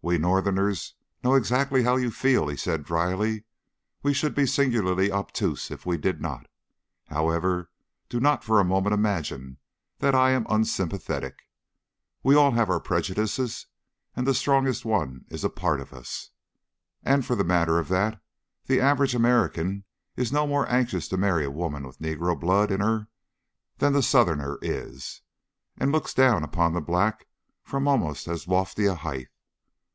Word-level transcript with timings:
"We 0.00 0.16
Northerners 0.16 0.94
know 1.24 1.34
exactly 1.34 1.82
how 1.82 1.96
you 1.96 2.10
feel," 2.12 2.46
he 2.46 2.56
said 2.56 2.84
dryly. 2.84 3.44
"We 4.02 4.14
should 4.14 4.32
be 4.32 4.46
singularly 4.46 5.10
obtuse 5.10 5.72
if 5.72 5.84
we 5.84 5.98
did 5.98 6.20
not. 6.20 6.46
However, 7.08 7.68
do 8.08 8.20
not 8.20 8.44
for 8.44 8.60
a 8.60 8.64
moment 8.64 8.94
imagine 8.94 9.58
that 9.98 10.14
I 10.14 10.30
am 10.30 10.46
unsympathetic. 10.48 11.42
We 12.22 12.36
all 12.36 12.52
have 12.52 12.70
our 12.70 12.78
prejudices, 12.80 13.66
and 14.14 14.24
the 14.24 14.34
strongest 14.34 14.84
one 14.84 15.24
is 15.30 15.42
a 15.42 15.50
part 15.50 15.80
of 15.80 15.92
us. 15.92 16.30
And 17.02 17.26
for 17.26 17.34
the 17.34 17.44
matter 17.44 17.80
of 17.80 17.88
that, 17.88 18.22
the 18.66 18.80
average 18.80 19.16
American 19.16 19.84
is 20.16 20.32
no 20.32 20.46
more 20.46 20.70
anxious 20.70 21.08
to 21.08 21.16
marry 21.18 21.44
a 21.44 21.50
woman 21.50 21.84
with 21.84 21.98
negro 22.00 22.38
blood 22.38 22.70
in 22.70 22.80
her 22.80 23.08
than 23.78 23.92
the 23.94 24.04
Southerner 24.04 24.60
is, 24.62 25.22
and 25.76 25.90
looks 25.92 26.14
down 26.14 26.44
upon 26.44 26.72
the 26.72 26.80
Black 26.80 27.26
from 27.64 27.88
almost 27.88 28.28
as 28.28 28.46
lofty 28.48 28.86
a 28.86 28.94
height. 28.94 29.28